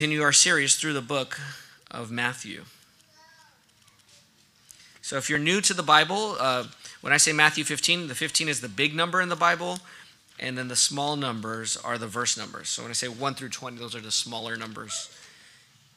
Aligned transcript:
continue 0.00 0.22
our 0.22 0.32
series 0.32 0.74
through 0.74 0.92
the 0.92 1.00
book 1.00 1.38
of 1.88 2.10
Matthew. 2.10 2.64
So, 5.00 5.16
if 5.16 5.30
you're 5.30 5.38
new 5.38 5.60
to 5.60 5.72
the 5.72 5.84
Bible, 5.84 6.34
uh, 6.40 6.64
when 7.00 7.12
I 7.12 7.16
say 7.16 7.32
Matthew 7.32 7.62
15, 7.62 8.08
the 8.08 8.14
15 8.16 8.48
is 8.48 8.60
the 8.60 8.68
big 8.68 8.92
number 8.92 9.20
in 9.20 9.28
the 9.28 9.36
Bible, 9.36 9.78
and 10.40 10.58
then 10.58 10.66
the 10.66 10.74
small 10.74 11.14
numbers 11.14 11.76
are 11.76 11.96
the 11.96 12.08
verse 12.08 12.36
numbers. 12.36 12.70
So, 12.70 12.82
when 12.82 12.90
I 12.90 12.94
say 12.94 13.06
1 13.06 13.34
through 13.34 13.50
20, 13.50 13.76
those 13.78 13.94
are 13.94 14.00
the 14.00 14.10
smaller 14.10 14.56
numbers 14.56 15.16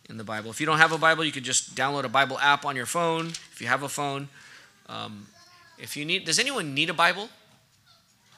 in 0.07 0.17
the 0.17 0.23
Bible. 0.23 0.51
If 0.51 0.59
you 0.61 0.67
don't 0.67 0.77
have 0.77 0.91
a 0.91 0.99
Bible, 0.99 1.25
you 1.25 1.31
could 1.31 1.43
just 1.43 1.73
download 1.73 2.03
a 2.03 2.09
Bible 2.09 2.37
app 2.37 2.65
on 2.65 2.75
your 2.75 2.85
phone. 2.85 3.29
If 3.29 3.61
you 3.61 3.65
have 3.65 3.81
a 3.81 3.89
phone, 3.89 4.29
um, 4.89 5.25
if 5.79 5.97
you 5.97 6.05
need, 6.05 6.23
does 6.23 6.37
anyone 6.37 6.75
need 6.75 6.91
a 6.91 6.93
Bible? 6.93 7.29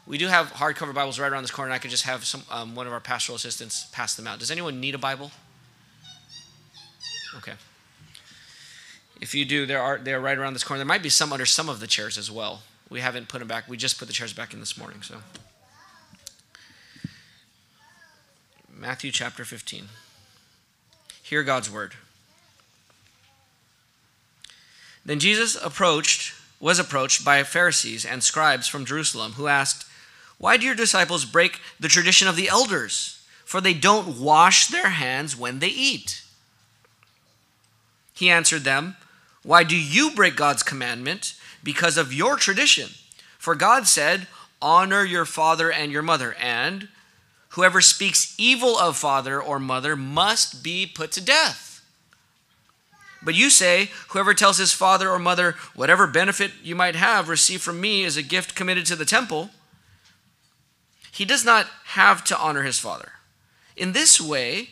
We 0.07 0.17
do 0.17 0.27
have 0.27 0.53
hardcover 0.53 0.93
Bibles 0.93 1.19
right 1.19 1.29
around 1.29 1.43
this 1.43 1.51
corner. 1.51 1.73
I 1.73 1.79
could 1.79 1.91
just 1.91 2.05
have 2.05 2.23
some 2.23 2.43
um, 2.49 2.75
one 2.75 2.87
of 2.87 2.93
our 2.93 3.01
pastoral 3.01 3.35
assistants 3.35 3.87
pass 3.91 4.15
them 4.15 4.25
out. 4.25 4.39
Does 4.39 4.51
anyone 4.51 4.79
need 4.79 4.95
a 4.95 4.97
Bible? 4.97 5.31
Okay. 7.37 7.53
If 9.21 9.35
you 9.35 9.45
do, 9.45 9.65
there 9.65 9.81
are 9.81 9.97
they're 9.97 10.19
right 10.19 10.37
around 10.37 10.53
this 10.53 10.63
corner. 10.63 10.79
There 10.79 10.85
might 10.85 11.03
be 11.03 11.09
some 11.09 11.33
under 11.33 11.45
some 11.45 11.69
of 11.69 11.79
the 11.79 11.87
chairs 11.87 12.17
as 12.17 12.31
well. 12.31 12.63
We 12.89 13.01
haven't 13.01 13.27
put 13.27 13.39
them 13.39 13.47
back. 13.47 13.67
We 13.67 13.77
just 13.77 13.99
put 13.99 14.07
the 14.07 14.13
chairs 14.13 14.33
back 14.33 14.53
in 14.53 14.59
this 14.59 14.77
morning. 14.77 15.01
So, 15.01 15.21
Matthew 18.73 19.11
chapter 19.11 19.45
15. 19.45 19.89
Hear 21.21 21.43
God's 21.43 21.69
word. 21.69 21.95
Then 25.05 25.19
Jesus 25.19 25.55
approached, 25.55 26.33
was 26.59 26.79
approached 26.79 27.23
by 27.23 27.43
Pharisees 27.43 28.05
and 28.05 28.23
scribes 28.23 28.67
from 28.67 28.85
Jerusalem, 28.85 29.33
who 29.33 29.47
asked, 29.47 29.85
"Why 30.37 30.57
do 30.57 30.65
your 30.65 30.75
disciples 30.75 31.25
break 31.25 31.59
the 31.79 31.89
tradition 31.89 32.27
of 32.27 32.35
the 32.35 32.49
elders? 32.49 33.19
For 33.45 33.59
they 33.61 33.73
don't 33.73 34.17
wash 34.17 34.67
their 34.67 34.89
hands 34.89 35.35
when 35.35 35.59
they 35.59 35.67
eat." 35.67 36.21
He 38.19 38.29
answered 38.29 38.65
them, 38.65 38.97
Why 39.43 39.63
do 39.63 39.77
you 39.77 40.11
break 40.11 40.35
God's 40.35 40.61
commandment? 40.61 41.35
Because 41.63 41.97
of 41.97 42.11
your 42.11 42.35
tradition. 42.35 42.89
For 43.37 43.55
God 43.55 43.87
said, 43.87 44.27
Honor 44.61 45.05
your 45.05 45.23
father 45.23 45.71
and 45.71 45.89
your 45.89 46.01
mother, 46.01 46.33
and 46.33 46.89
whoever 47.51 47.79
speaks 47.79 48.35
evil 48.37 48.77
of 48.77 48.97
father 48.97 49.41
or 49.41 49.57
mother 49.57 49.95
must 49.95 50.61
be 50.61 50.85
put 50.85 51.13
to 51.13 51.21
death. 51.21 51.81
But 53.23 53.35
you 53.35 53.49
say, 53.49 53.89
Whoever 54.09 54.33
tells 54.33 54.57
his 54.57 54.73
father 54.73 55.09
or 55.09 55.17
mother, 55.17 55.55
Whatever 55.73 56.05
benefit 56.05 56.51
you 56.61 56.75
might 56.75 56.97
have 56.97 57.29
received 57.29 57.63
from 57.63 57.79
me 57.79 58.03
is 58.03 58.17
a 58.17 58.21
gift 58.21 58.53
committed 58.53 58.85
to 58.87 58.97
the 58.97 59.05
temple, 59.05 59.49
he 61.09 61.23
does 61.23 61.45
not 61.45 61.67
have 61.85 62.25
to 62.25 62.37
honor 62.37 62.63
his 62.63 62.79
father. 62.79 63.13
In 63.77 63.93
this 63.93 64.19
way, 64.19 64.71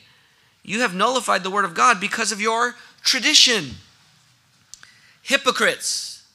you 0.64 0.82
have 0.82 0.94
nullified 0.94 1.44
the 1.44 1.50
word 1.50 1.64
of 1.64 1.74
God 1.74 2.02
because 2.02 2.34
of 2.34 2.42
your 2.42 2.76
tradition. 3.08 3.72
Hypocrites. 5.24 6.26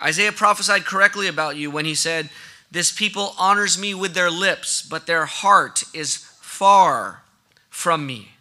Isaiah 0.00 0.30
prophesied 0.30 0.84
correctly 0.84 1.26
about 1.26 1.56
you 1.56 1.70
when 1.70 1.84
he 1.84 1.94
said, 1.94 2.30
This 2.70 2.92
people 2.92 3.34
honors 3.38 3.78
me 3.78 3.94
with 3.94 4.14
their 4.14 4.30
lips, 4.30 4.82
but 4.82 5.06
their 5.06 5.24
heart 5.24 5.82
is 5.92 6.16
far 6.40 7.22
from 7.70 8.06
me. 8.06 8.32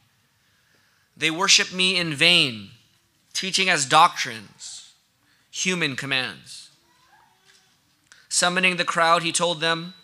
They 1.16 1.32
worship 1.32 1.74
me 1.74 1.98
in 1.98 2.14
vain, 2.14 2.70
teaching 3.34 3.70
as 3.70 3.86
doctrines 3.86 4.94
human 5.50 5.96
commands. 5.96 6.70
Summoning 8.30 8.78
the 8.78 8.86
crowd, 8.86 9.24
he 9.24 9.32
told 9.32 9.62
them, 9.62 9.96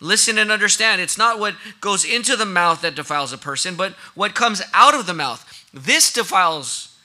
Listen 0.00 0.38
and 0.38 0.50
understand. 0.50 1.00
It's 1.00 1.18
not 1.18 1.38
what 1.38 1.54
goes 1.80 2.04
into 2.04 2.36
the 2.36 2.46
mouth 2.46 2.82
that 2.82 2.94
defiles 2.94 3.32
a 3.32 3.38
person, 3.38 3.74
but 3.74 3.92
what 4.14 4.34
comes 4.34 4.60
out 4.72 4.94
of 4.94 5.06
the 5.06 5.14
mouth. 5.14 5.53
This 5.74 6.12
defiles 6.12 6.96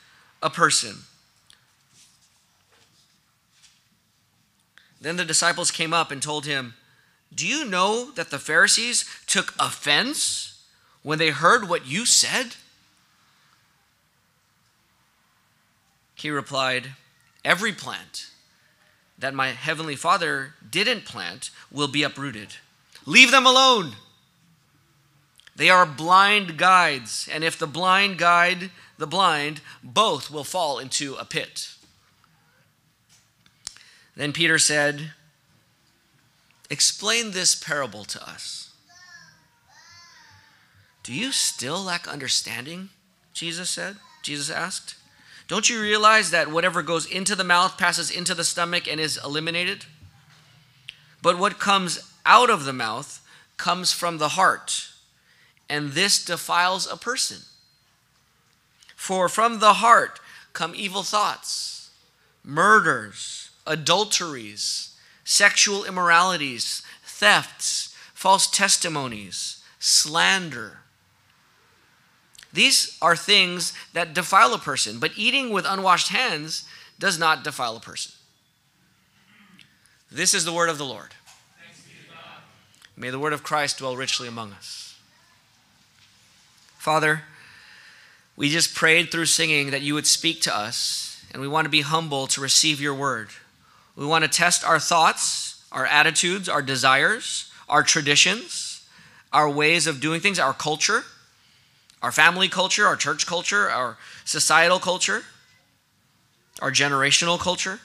a 0.43 0.49
person. 0.51 0.99
Then 5.01 5.17
the 5.17 5.25
disciples 5.25 5.71
came 5.71 5.91
up 5.91 6.11
and 6.11 6.21
told 6.21 6.45
him, 6.45 6.75
Do 7.33 7.47
you 7.47 7.65
know 7.65 8.11
that 8.11 8.29
the 8.29 8.37
Pharisees 8.37 9.05
took 9.25 9.55
offense 9.59 10.61
when 11.01 11.17
they 11.17 11.31
heard 11.31 11.67
what 11.67 11.87
you 11.87 12.05
said? 12.05 12.57
He 16.13 16.29
replied, 16.29 16.91
Every 17.43 17.71
plant 17.73 18.27
that 19.17 19.33
my 19.33 19.47
heavenly 19.47 19.95
Father 19.95 20.53
didn't 20.69 21.05
plant 21.05 21.49
will 21.71 21.87
be 21.87 22.03
uprooted. 22.03 22.49
Leave 23.07 23.31
them 23.31 23.47
alone. 23.47 23.93
They 25.59 25.69
are 25.69 25.85
blind 25.85 26.57
guides, 26.57 27.27
and 27.29 27.43
if 27.43 27.59
the 27.59 27.67
blind 27.67 28.17
guide 28.17 28.71
the 28.97 29.05
blind, 29.05 29.59
both 29.83 30.31
will 30.31 30.45
fall 30.45 30.79
into 30.79 31.15
a 31.15 31.25
pit. 31.25 31.71
Then 34.15 34.31
Peter 34.31 34.57
said, 34.57 35.11
Explain 36.69 37.31
this 37.31 37.55
parable 37.55 38.05
to 38.05 38.25
us. 38.25 38.71
Do 41.03 41.13
you 41.13 41.33
still 41.33 41.83
lack 41.83 42.07
understanding? 42.07 42.87
Jesus 43.33 43.69
said. 43.69 43.97
Jesus 44.23 44.49
asked. 44.49 44.95
Don't 45.49 45.69
you 45.69 45.81
realize 45.81 46.31
that 46.31 46.49
whatever 46.49 46.81
goes 46.81 47.05
into 47.05 47.35
the 47.35 47.43
mouth 47.43 47.77
passes 47.77 48.09
into 48.09 48.33
the 48.33 48.45
stomach 48.45 48.87
and 48.87 49.01
is 49.01 49.19
eliminated? 49.21 49.83
But 51.21 51.37
what 51.37 51.59
comes 51.59 52.13
out 52.25 52.49
of 52.49 52.63
the 52.63 52.71
mouth 52.71 53.21
comes 53.57 53.91
from 53.91 54.19
the 54.19 54.29
heart 54.29 54.88
and 55.69 55.91
this 55.91 56.23
defiles 56.23 56.91
a 56.91 56.97
person. 56.97 57.39
For 58.95 59.29
from 59.29 59.59
the 59.59 59.75
heart 59.75 60.19
come 60.53 60.73
evil 60.75 61.03
thoughts, 61.03 61.91
murders, 62.43 63.49
adulteries, 63.65 64.95
sexual 65.23 65.85
immoralities, 65.85 66.81
thefts, 67.05 67.95
false 68.13 68.49
testimonies, 68.49 69.63
slander. 69.79 70.79
These 72.51 72.97
are 73.01 73.15
things 73.15 73.73
that 73.93 74.13
defile 74.15 74.53
a 74.53 74.57
person, 74.57 74.99
but 74.99 75.11
eating 75.15 75.51
with 75.51 75.65
unwashed 75.67 76.09
hands 76.09 76.67
does 76.97 77.19
not 77.19 77.43
defile 77.43 77.77
a 77.77 77.79
person. 77.79 78.11
This 80.11 80.33
is 80.33 80.45
the 80.45 80.53
word 80.53 80.69
of 80.69 80.79
the 80.79 80.85
Lord. 80.85 81.13
May 82.97 83.11
the 83.11 83.19
word 83.19 83.33
of 83.33 83.43
Christ 83.43 83.77
dwell 83.77 83.95
richly 83.95 84.27
among 84.27 84.51
us. 84.51 84.78
Father, 86.79 87.23
we 88.37 88.47
just 88.47 88.73
prayed 88.73 89.11
through 89.11 89.25
singing 89.25 89.71
that 89.71 89.81
you 89.81 89.93
would 89.93 90.07
speak 90.07 90.41
to 90.43 90.57
us, 90.57 91.21
and 91.29 91.41
we 91.41 91.47
want 91.47 91.65
to 91.65 91.69
be 91.69 91.81
humble 91.81 92.25
to 92.27 92.39
receive 92.39 92.79
your 92.79 92.93
word. 92.93 93.27
We 93.97 94.05
want 94.05 94.23
to 94.23 94.29
test 94.29 94.63
our 94.63 94.79
thoughts, 94.79 95.61
our 95.73 95.85
attitudes, 95.85 96.47
our 96.47 96.61
desires, 96.61 97.51
our 97.67 97.83
traditions, 97.83 98.87
our 99.33 99.49
ways 99.49 99.87
of 99.87 99.99
doing 99.99 100.21
things, 100.21 100.39
our 100.39 100.53
culture, 100.53 101.03
our 102.01 102.13
family 102.13 102.47
culture, 102.47 102.87
our 102.87 102.95
church 102.95 103.27
culture, 103.27 103.69
our 103.69 103.97
societal 104.23 104.79
culture, 104.79 105.23
our 106.61 106.71
generational 106.71 107.37
culture. 107.37 107.81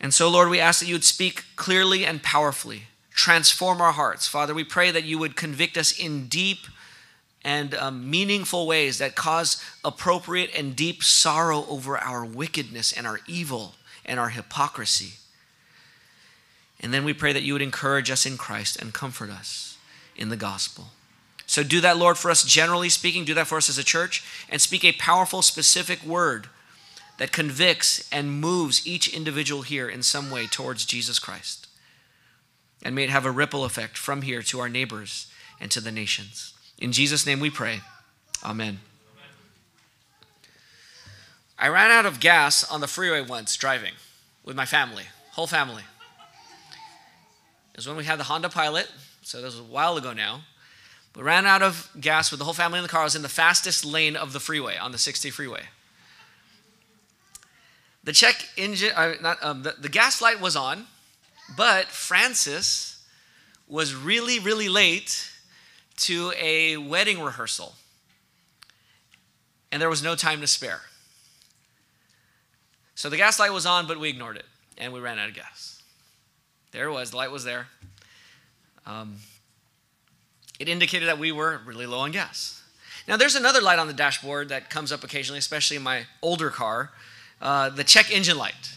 And 0.00 0.12
so, 0.12 0.28
Lord, 0.28 0.48
we 0.48 0.58
ask 0.58 0.80
that 0.80 0.86
you 0.86 0.96
would 0.96 1.04
speak 1.04 1.44
clearly 1.54 2.04
and 2.04 2.20
powerfully, 2.20 2.82
transform 3.14 3.80
our 3.80 3.92
hearts. 3.92 4.26
Father, 4.26 4.54
we 4.54 4.64
pray 4.64 4.90
that 4.90 5.04
you 5.04 5.18
would 5.18 5.36
convict 5.36 5.76
us 5.76 5.96
in 5.96 6.26
deep 6.26 6.66
and 7.44 7.74
um, 7.74 8.08
meaningful 8.08 8.66
ways 8.66 8.98
that 8.98 9.14
cause 9.14 9.62
appropriate 9.84 10.50
and 10.56 10.76
deep 10.76 11.02
sorrow 11.02 11.66
over 11.68 11.98
our 11.98 12.24
wickedness 12.24 12.92
and 12.92 13.06
our 13.06 13.20
evil 13.26 13.74
and 14.04 14.20
our 14.20 14.28
hypocrisy. 14.28 15.14
And 16.80 16.92
then 16.92 17.04
we 17.04 17.12
pray 17.12 17.32
that 17.32 17.42
you 17.42 17.52
would 17.52 17.62
encourage 17.62 18.10
us 18.10 18.26
in 18.26 18.36
Christ 18.36 18.80
and 18.80 18.92
comfort 18.92 19.30
us 19.30 19.76
in 20.16 20.28
the 20.28 20.36
gospel. 20.36 20.86
So 21.46 21.62
do 21.62 21.80
that, 21.80 21.98
Lord, 21.98 22.16
for 22.16 22.30
us, 22.30 22.44
generally 22.44 22.88
speaking. 22.88 23.24
Do 23.24 23.34
that 23.34 23.46
for 23.46 23.58
us 23.58 23.68
as 23.68 23.78
a 23.78 23.84
church. 23.84 24.24
And 24.48 24.60
speak 24.60 24.84
a 24.84 24.92
powerful, 24.92 25.42
specific 25.42 26.02
word 26.02 26.48
that 27.18 27.32
convicts 27.32 28.08
and 28.10 28.40
moves 28.40 28.86
each 28.86 29.12
individual 29.12 29.62
here 29.62 29.88
in 29.88 30.02
some 30.02 30.30
way 30.30 30.46
towards 30.46 30.84
Jesus 30.84 31.18
Christ. 31.18 31.68
And 32.82 32.94
may 32.94 33.04
it 33.04 33.10
have 33.10 33.26
a 33.26 33.30
ripple 33.30 33.64
effect 33.64 33.96
from 33.96 34.22
here 34.22 34.42
to 34.42 34.60
our 34.60 34.68
neighbors 34.68 35.26
and 35.60 35.70
to 35.70 35.80
the 35.80 35.92
nations. 35.92 36.51
In 36.82 36.90
Jesus' 36.90 37.24
name 37.24 37.38
we 37.38 37.48
pray. 37.48 37.80
Amen. 38.42 38.80
I 41.56 41.68
ran 41.68 41.92
out 41.92 42.06
of 42.06 42.18
gas 42.18 42.68
on 42.68 42.80
the 42.80 42.88
freeway 42.88 43.20
once 43.20 43.56
driving 43.56 43.92
with 44.44 44.56
my 44.56 44.66
family, 44.66 45.04
whole 45.30 45.46
family. 45.46 45.84
It 47.72 47.76
was 47.76 47.86
when 47.86 47.96
we 47.96 48.02
had 48.02 48.18
the 48.18 48.24
Honda 48.24 48.48
Pilot, 48.48 48.90
so 49.22 49.40
this 49.40 49.54
was 49.54 49.60
a 49.60 49.72
while 49.72 49.96
ago 49.96 50.12
now. 50.12 50.40
We 51.14 51.22
ran 51.22 51.46
out 51.46 51.62
of 51.62 51.88
gas 52.00 52.32
with 52.32 52.38
the 52.38 52.44
whole 52.44 52.52
family 52.52 52.80
in 52.80 52.82
the 52.82 52.88
car. 52.88 53.02
I 53.02 53.04
was 53.04 53.14
in 53.14 53.22
the 53.22 53.28
fastest 53.28 53.84
lane 53.84 54.16
of 54.16 54.32
the 54.32 54.40
freeway, 54.40 54.76
on 54.76 54.90
the 54.90 54.98
60 54.98 55.30
freeway. 55.30 55.62
The 58.02 58.12
check 58.12 58.48
engine, 58.56 58.90
uh, 58.96 59.14
not, 59.22 59.38
um, 59.40 59.62
the, 59.62 59.76
the 59.78 59.88
gas 59.88 60.20
light 60.20 60.40
was 60.40 60.56
on, 60.56 60.88
but 61.56 61.86
Francis 61.86 63.04
was 63.68 63.94
really, 63.94 64.40
really 64.40 64.68
late 64.68 65.31
to 65.98 66.32
a 66.38 66.76
wedding 66.76 67.20
rehearsal, 67.20 67.74
and 69.70 69.80
there 69.80 69.90
was 69.90 70.02
no 70.02 70.14
time 70.14 70.40
to 70.40 70.46
spare. 70.46 70.82
So 72.94 73.08
the 73.08 73.16
gas 73.16 73.38
light 73.38 73.52
was 73.52 73.66
on, 73.66 73.86
but 73.86 73.98
we 73.98 74.08
ignored 74.08 74.36
it, 74.36 74.46
and 74.78 74.92
we 74.92 75.00
ran 75.00 75.18
out 75.18 75.28
of 75.28 75.34
gas. 75.34 75.82
There 76.72 76.86
it 76.86 76.92
was, 76.92 77.10
the 77.10 77.16
light 77.16 77.30
was 77.30 77.44
there. 77.44 77.66
Um, 78.86 79.16
it 80.58 80.68
indicated 80.68 81.08
that 81.08 81.18
we 81.18 81.32
were 81.32 81.60
really 81.64 81.86
low 81.86 82.00
on 82.00 82.12
gas. 82.12 82.62
Now, 83.08 83.16
there's 83.16 83.34
another 83.34 83.60
light 83.60 83.78
on 83.78 83.88
the 83.88 83.92
dashboard 83.92 84.48
that 84.50 84.70
comes 84.70 84.92
up 84.92 85.02
occasionally, 85.02 85.38
especially 85.38 85.76
in 85.76 85.82
my 85.82 86.06
older 86.22 86.50
car 86.50 86.92
uh, 87.42 87.68
the 87.70 87.84
check 87.84 88.10
engine 88.12 88.38
light. 88.38 88.72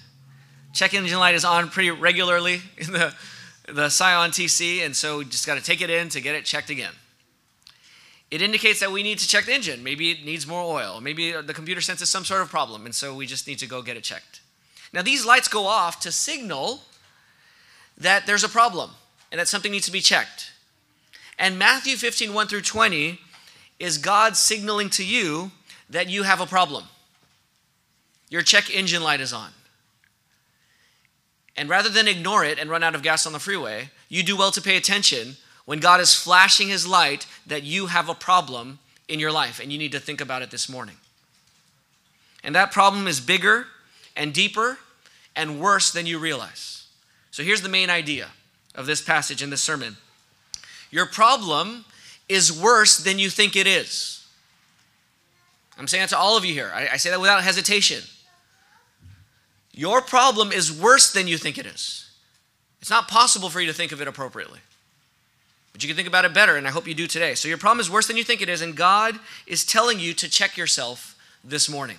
Check 0.73 0.93
engine 0.93 1.19
light 1.19 1.35
is 1.35 1.45
on 1.45 1.69
pretty 1.69 1.91
regularly 1.91 2.61
in 2.77 2.91
the, 2.91 3.13
the 3.67 3.89
Scion 3.89 4.31
TC, 4.31 4.83
and 4.83 4.95
so 4.95 5.19
we 5.19 5.25
just 5.25 5.45
got 5.45 5.55
to 5.55 5.63
take 5.63 5.81
it 5.81 5.89
in 5.89 6.09
to 6.09 6.19
get 6.19 6.35
it 6.35 6.43
checked 6.45 6.69
again. 6.69 6.91
It 8.31 8.41
indicates 8.41 8.79
that 8.79 8.91
we 8.91 9.03
need 9.03 9.19
to 9.19 9.27
check 9.27 9.45
the 9.45 9.53
engine. 9.53 9.83
Maybe 9.83 10.11
it 10.11 10.25
needs 10.25 10.47
more 10.47 10.63
oil. 10.63 10.99
Maybe 10.99 11.31
the 11.31 11.53
computer 11.53 11.81
senses 11.81 12.09
some 12.09 12.25
sort 12.25 12.41
of 12.41 12.49
problem, 12.49 12.85
and 12.85 12.95
so 12.95 13.13
we 13.13 13.25
just 13.25 13.47
need 13.47 13.59
to 13.59 13.67
go 13.67 13.81
get 13.81 13.97
it 13.97 14.03
checked. 14.03 14.41
Now, 14.93 15.01
these 15.01 15.25
lights 15.25 15.47
go 15.47 15.65
off 15.67 15.99
to 16.01 16.11
signal 16.11 16.81
that 17.97 18.25
there's 18.25 18.43
a 18.43 18.49
problem 18.49 18.91
and 19.31 19.39
that 19.39 19.47
something 19.47 19.71
needs 19.71 19.85
to 19.85 19.91
be 19.91 20.01
checked. 20.01 20.51
And 21.37 21.59
Matthew 21.59 21.97
15, 21.97 22.33
1 22.33 22.47
through 22.47 22.61
20 22.61 23.19
is 23.79 23.97
God 23.97 24.37
signaling 24.37 24.89
to 24.91 25.05
you 25.05 25.51
that 25.89 26.09
you 26.09 26.23
have 26.23 26.39
a 26.39 26.45
problem. 26.45 26.85
Your 28.29 28.41
check 28.41 28.73
engine 28.73 29.03
light 29.03 29.21
is 29.21 29.33
on. 29.33 29.51
And 31.57 31.69
rather 31.69 31.89
than 31.89 32.07
ignore 32.07 32.43
it 32.43 32.59
and 32.59 32.69
run 32.69 32.83
out 32.83 32.95
of 32.95 33.01
gas 33.01 33.25
on 33.25 33.33
the 33.33 33.39
freeway, 33.39 33.89
you 34.09 34.23
do 34.23 34.35
well 34.35 34.51
to 34.51 34.61
pay 34.61 34.77
attention 34.77 35.37
when 35.65 35.79
God 35.79 35.99
is 35.99 36.13
flashing 36.13 36.67
his 36.67 36.87
light 36.87 37.27
that 37.47 37.63
you 37.63 37.87
have 37.87 38.09
a 38.09 38.13
problem 38.13 38.79
in 39.07 39.19
your 39.19 39.31
life 39.31 39.59
and 39.59 39.71
you 39.71 39.77
need 39.77 39.91
to 39.91 39.99
think 39.99 40.21
about 40.21 40.41
it 40.41 40.51
this 40.51 40.69
morning. 40.69 40.95
And 42.43 42.55
that 42.55 42.71
problem 42.71 43.07
is 43.07 43.19
bigger 43.19 43.67
and 44.15 44.33
deeper 44.33 44.77
and 45.35 45.59
worse 45.59 45.91
than 45.91 46.05
you 46.05 46.19
realize. 46.19 46.85
So 47.31 47.43
here's 47.43 47.61
the 47.61 47.69
main 47.69 47.89
idea 47.89 48.29
of 48.75 48.85
this 48.85 49.01
passage 49.01 49.41
in 49.41 49.49
this 49.49 49.61
sermon 49.61 49.97
your 50.91 51.05
problem 51.05 51.83
is 52.29 52.57
worse 52.57 52.97
than 52.97 53.19
you 53.19 53.29
think 53.29 53.55
it 53.55 53.67
is. 53.67 54.25
I'm 55.77 55.87
saying 55.87 56.03
that 56.03 56.09
to 56.09 56.17
all 56.17 56.37
of 56.37 56.45
you 56.45 56.53
here. 56.53 56.71
I, 56.73 56.87
I 56.93 56.97
say 56.97 57.09
that 57.09 57.19
without 57.19 57.43
hesitation. 57.43 58.01
Your 59.73 60.01
problem 60.01 60.53
is 60.53 60.71
worse 60.71 61.11
than 61.11 61.27
you 61.27 61.37
think 61.37 61.57
it 61.57 61.65
is. 61.65 62.09
It's 62.79 62.89
not 62.89 63.09
possible 63.09 63.49
for 63.49 63.59
you 63.59 63.67
to 63.67 63.73
think 63.73 63.91
of 63.91 64.01
it 64.01 64.07
appropriately. 64.07 64.59
But 65.75 65.83
you 65.83 65.89
can 65.89 65.97
think 65.97 66.07
about 66.07 66.23
it 66.23 66.33
better, 66.33 66.55
and 66.55 66.65
I 66.65 66.69
hope 66.69 66.87
you 66.87 66.93
do 66.93 67.05
today. 67.05 67.35
So, 67.35 67.49
your 67.49 67.57
problem 67.57 67.81
is 67.81 67.91
worse 67.91 68.07
than 68.07 68.15
you 68.15 68.23
think 68.23 68.41
it 68.41 68.47
is, 68.47 68.61
and 68.61 68.77
God 68.77 69.19
is 69.45 69.65
telling 69.65 69.99
you 69.99 70.13
to 70.13 70.29
check 70.29 70.55
yourself 70.55 71.17
this 71.43 71.67
morning. 71.67 71.97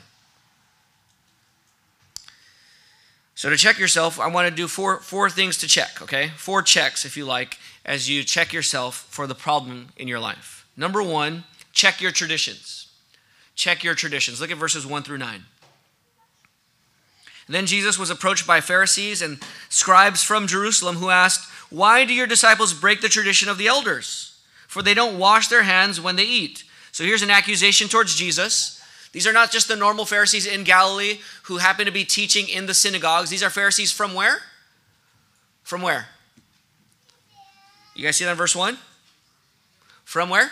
So, 3.34 3.50
to 3.50 3.56
check 3.58 3.78
yourself, 3.78 4.18
I 4.18 4.28
want 4.28 4.48
to 4.48 4.54
do 4.54 4.66
four, 4.66 5.00
four 5.00 5.28
things 5.28 5.58
to 5.58 5.68
check, 5.68 6.00
okay? 6.00 6.30
Four 6.38 6.62
checks, 6.62 7.04
if 7.04 7.18
you 7.18 7.26
like, 7.26 7.58
as 7.84 8.08
you 8.08 8.24
check 8.24 8.54
yourself 8.54 9.06
for 9.10 9.26
the 9.26 9.34
problem 9.34 9.88
in 9.98 10.08
your 10.08 10.20
life. 10.20 10.66
Number 10.74 11.02
one, 11.02 11.44
check 11.74 12.00
your 12.00 12.12
traditions. 12.12 12.88
Check 13.56 13.84
your 13.84 13.94
traditions. 13.94 14.40
Look 14.40 14.50
at 14.50 14.56
verses 14.56 14.86
one 14.86 15.02
through 15.02 15.18
nine. 15.18 15.44
Then 17.48 17.66
Jesus 17.66 17.98
was 17.98 18.10
approached 18.10 18.46
by 18.46 18.60
Pharisees 18.60 19.22
and 19.22 19.38
scribes 19.68 20.22
from 20.22 20.46
Jerusalem 20.46 20.96
who 20.96 21.10
asked, 21.10 21.48
Why 21.70 22.04
do 22.04 22.12
your 22.12 22.26
disciples 22.26 22.74
break 22.74 23.00
the 23.00 23.08
tradition 23.08 23.48
of 23.48 23.58
the 23.58 23.68
elders? 23.68 24.38
For 24.66 24.82
they 24.82 24.94
don't 24.94 25.18
wash 25.18 25.48
their 25.48 25.62
hands 25.62 26.00
when 26.00 26.16
they 26.16 26.24
eat. 26.24 26.64
So 26.90 27.04
here's 27.04 27.22
an 27.22 27.30
accusation 27.30 27.88
towards 27.88 28.16
Jesus. 28.16 28.82
These 29.12 29.26
are 29.26 29.32
not 29.32 29.52
just 29.52 29.68
the 29.68 29.76
normal 29.76 30.04
Pharisees 30.04 30.46
in 30.46 30.64
Galilee 30.64 31.20
who 31.44 31.58
happen 31.58 31.86
to 31.86 31.92
be 31.92 32.04
teaching 32.04 32.48
in 32.48 32.66
the 32.66 32.74
synagogues. 32.74 33.30
These 33.30 33.42
are 33.42 33.50
Pharisees 33.50 33.92
from 33.92 34.12
where? 34.12 34.40
From 35.62 35.82
where? 35.82 36.08
You 37.94 38.04
guys 38.04 38.16
see 38.16 38.24
that 38.24 38.32
in 38.32 38.36
verse 38.36 38.56
1? 38.56 38.76
From 40.04 40.28
where? 40.28 40.50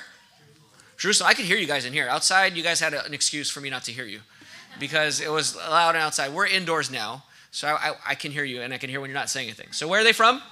Jerusalem. 0.97 1.29
I 1.29 1.35
could 1.35 1.44
hear 1.44 1.56
you 1.56 1.67
guys 1.67 1.85
in 1.85 1.93
here. 1.93 2.08
Outside, 2.08 2.56
you 2.56 2.62
guys 2.62 2.81
had 2.81 2.94
an 2.94 3.12
excuse 3.12 3.50
for 3.50 3.61
me 3.61 3.69
not 3.69 3.82
to 3.85 3.93
hear 3.93 4.06
you 4.06 4.20
because 4.79 5.21
it 5.21 5.31
was 5.31 5.56
loud 5.56 5.97
outside. 5.97 6.32
We're 6.32 6.47
indoors 6.47 6.91
now, 6.91 7.25
so 7.50 7.69
I, 7.69 7.91
I, 7.91 7.94
I, 8.09 8.15
can 8.15 8.32
hear 8.32 8.44
you 8.44 8.62
and 8.62 8.73
I 8.75 8.79
can 8.79 8.91
hear 8.91 9.00
when 9.00 9.11
you're 9.11 9.19
not 9.19 9.31
saying 9.31 9.47
anything. 9.47 9.73
So 9.73 9.87
where 9.88 10.00
are 10.00 10.05
they 10.05 10.12
from? 10.12 10.43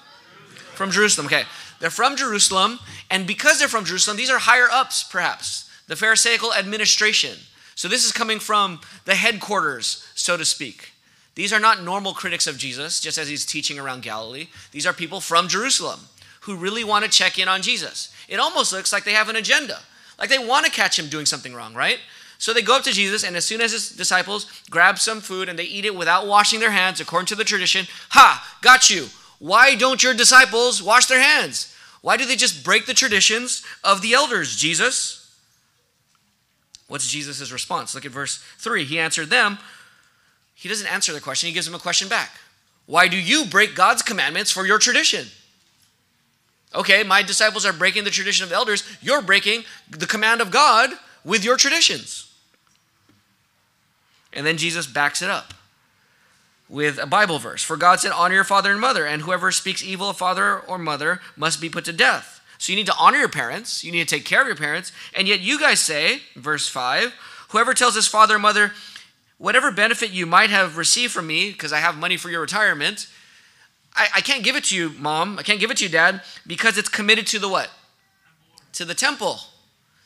From 0.74 0.90
Jerusalem. 0.90 1.26
Okay, 1.26 1.44
they're 1.80 1.90
from 1.90 2.16
Jerusalem, 2.16 2.78
and 3.10 3.26
because 3.26 3.58
they're 3.58 3.68
from 3.68 3.84
Jerusalem, 3.84 4.16
these 4.16 4.30
are 4.30 4.38
higher 4.38 4.68
ups, 4.70 5.02
perhaps 5.04 5.68
the 5.88 5.96
Pharisaical 5.96 6.54
administration. 6.54 7.38
So 7.74 7.88
this 7.88 8.04
is 8.04 8.12
coming 8.12 8.38
from 8.38 8.80
the 9.04 9.14
headquarters, 9.14 10.06
so 10.14 10.36
to 10.36 10.44
speak. 10.44 10.92
These 11.34 11.52
are 11.52 11.60
not 11.60 11.82
normal 11.82 12.12
critics 12.12 12.46
of 12.46 12.58
Jesus, 12.58 13.00
just 13.00 13.18
as 13.18 13.28
he's 13.28 13.46
teaching 13.46 13.78
around 13.78 14.02
Galilee. 14.02 14.48
These 14.70 14.86
are 14.86 14.92
people 14.92 15.20
from 15.20 15.48
Jerusalem 15.48 16.00
who 16.42 16.56
really 16.56 16.84
want 16.84 17.04
to 17.04 17.10
check 17.10 17.38
in 17.38 17.48
on 17.48 17.62
Jesus. 17.62 18.12
It 18.28 18.38
almost 18.38 18.72
looks 18.72 18.92
like 18.92 19.04
they 19.04 19.12
have 19.12 19.28
an 19.28 19.36
agenda, 19.36 19.80
like 20.18 20.28
they 20.28 20.38
want 20.38 20.66
to 20.66 20.72
catch 20.72 20.98
him 20.98 21.08
doing 21.08 21.26
something 21.26 21.54
wrong, 21.54 21.74
right? 21.74 21.98
So 22.42 22.52
they 22.52 22.60
go 22.60 22.74
up 22.74 22.82
to 22.82 22.92
Jesus, 22.92 23.22
and 23.22 23.36
as 23.36 23.44
soon 23.44 23.60
as 23.60 23.70
his 23.70 23.90
disciples 23.90 24.46
grab 24.68 24.98
some 24.98 25.20
food 25.20 25.48
and 25.48 25.56
they 25.56 25.62
eat 25.62 25.84
it 25.84 25.94
without 25.94 26.26
washing 26.26 26.58
their 26.58 26.72
hands, 26.72 27.00
according 27.00 27.26
to 27.26 27.36
the 27.36 27.44
tradition, 27.44 27.86
ha, 28.10 28.58
got 28.62 28.90
you. 28.90 29.06
Why 29.38 29.76
don't 29.76 30.02
your 30.02 30.12
disciples 30.12 30.82
wash 30.82 31.06
their 31.06 31.22
hands? 31.22 31.72
Why 32.00 32.16
do 32.16 32.26
they 32.26 32.34
just 32.34 32.64
break 32.64 32.86
the 32.86 32.94
traditions 32.94 33.62
of 33.84 34.02
the 34.02 34.14
elders, 34.14 34.56
Jesus? 34.56 35.32
What's 36.88 37.08
Jesus' 37.08 37.52
response? 37.52 37.94
Look 37.94 38.06
at 38.06 38.10
verse 38.10 38.42
3. 38.58 38.86
He 38.86 38.98
answered 38.98 39.30
them. 39.30 39.58
He 40.56 40.68
doesn't 40.68 40.88
answer 40.88 41.12
the 41.12 41.20
question, 41.20 41.46
he 41.46 41.54
gives 41.54 41.66
them 41.66 41.76
a 41.76 41.78
question 41.78 42.08
back. 42.08 42.32
Why 42.86 43.06
do 43.06 43.16
you 43.16 43.44
break 43.44 43.76
God's 43.76 44.02
commandments 44.02 44.50
for 44.50 44.66
your 44.66 44.80
tradition? 44.80 45.28
Okay, 46.74 47.04
my 47.04 47.22
disciples 47.22 47.64
are 47.64 47.72
breaking 47.72 48.02
the 48.02 48.10
tradition 48.10 48.44
of 48.44 48.50
elders. 48.50 48.82
You're 49.00 49.22
breaking 49.22 49.62
the 49.88 50.06
command 50.08 50.40
of 50.40 50.50
God 50.50 50.90
with 51.24 51.44
your 51.44 51.56
traditions. 51.56 52.30
And 54.32 54.46
then 54.46 54.56
Jesus 54.56 54.86
backs 54.86 55.22
it 55.22 55.30
up 55.30 55.54
with 56.68 56.98
a 56.98 57.06
Bible 57.06 57.38
verse. 57.38 57.62
For 57.62 57.76
God 57.76 58.00
said, 58.00 58.12
Honor 58.12 58.34
your 58.34 58.44
father 58.44 58.70
and 58.70 58.80
mother, 58.80 59.06
and 59.06 59.22
whoever 59.22 59.52
speaks 59.52 59.84
evil 59.84 60.08
of 60.08 60.16
father 60.16 60.58
or 60.60 60.78
mother 60.78 61.20
must 61.36 61.60
be 61.60 61.68
put 61.68 61.84
to 61.84 61.92
death. 61.92 62.40
So 62.58 62.72
you 62.72 62.76
need 62.76 62.86
to 62.86 62.96
honor 62.98 63.18
your 63.18 63.28
parents, 63.28 63.84
you 63.84 63.92
need 63.92 64.08
to 64.08 64.14
take 64.16 64.24
care 64.24 64.40
of 64.40 64.46
your 64.46 64.56
parents, 64.56 64.92
and 65.14 65.28
yet 65.28 65.40
you 65.40 65.58
guys 65.58 65.80
say, 65.80 66.20
verse 66.36 66.68
5, 66.68 67.12
whoever 67.50 67.74
tells 67.74 67.94
his 67.94 68.06
father 68.06 68.36
or 68.36 68.38
mother, 68.38 68.72
whatever 69.36 69.70
benefit 69.72 70.12
you 70.12 70.26
might 70.26 70.48
have 70.48 70.76
received 70.76 71.12
from 71.12 71.26
me, 71.26 71.50
because 71.50 71.72
I 71.72 71.78
have 71.78 71.98
money 71.98 72.16
for 72.16 72.30
your 72.30 72.40
retirement, 72.40 73.08
I, 73.94 74.08
I 74.16 74.20
can't 74.20 74.44
give 74.44 74.56
it 74.56 74.64
to 74.64 74.76
you, 74.76 74.90
mom, 74.90 75.38
I 75.38 75.42
can't 75.42 75.60
give 75.60 75.70
it 75.70 75.78
to 75.78 75.84
you, 75.84 75.90
dad, 75.90 76.22
because 76.46 76.78
it's 76.78 76.88
committed 76.88 77.26
to 77.28 77.38
the 77.38 77.48
what? 77.48 77.68
To 78.74 78.84
the 78.84 78.94
temple. 78.94 79.40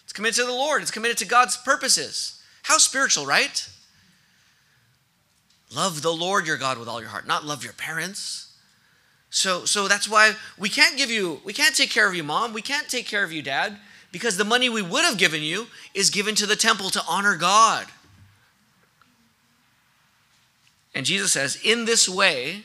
It's 0.04 0.14
committed 0.14 0.36
to 0.36 0.46
the 0.46 0.52
Lord, 0.52 0.80
it's 0.82 0.90
committed 0.90 1.18
to 1.18 1.26
God's 1.26 1.56
purposes. 1.58 2.42
How 2.62 2.78
spiritual, 2.78 3.26
right? 3.26 3.68
Love 5.75 6.02
the 6.02 6.12
Lord 6.12 6.46
your 6.46 6.56
God 6.56 6.78
with 6.78 6.88
all 6.88 7.00
your 7.00 7.11
heart, 7.11 7.26
not 7.26 7.44
love 7.44 7.64
your 7.64 7.73
parents. 7.73 8.52
So, 9.30 9.64
so 9.64 9.88
that's 9.88 10.08
why 10.08 10.32
we 10.58 10.68
can't 10.68 10.96
give 10.96 11.11
you, 11.11 11.40
we 11.44 11.52
can't 11.52 11.75
take 11.75 11.90
care 11.90 12.08
of 12.08 12.14
you, 12.14 12.23
mom. 12.23 12.52
We 12.52 12.62
can't 12.62 12.88
take 12.88 13.06
care 13.06 13.25
of 13.25 13.32
you, 13.32 13.42
dad, 13.42 13.76
because 14.12 14.37
the 14.37 14.44
money 14.44 14.68
we 14.68 14.82
would 14.82 15.04
have 15.04 15.18
given 15.18 15.42
you 15.42 15.66
is 15.92 16.11
given 16.11 16.35
to 16.37 16.46
the 16.46 16.56
temple 16.56 16.90
to 16.90 17.02
honor 17.08 17.37
God. 17.37 17.87
And 20.94 21.04
Jesus 21.04 21.32
says, 21.32 21.61
in 21.62 21.85
this 21.85 22.08
way, 22.08 22.62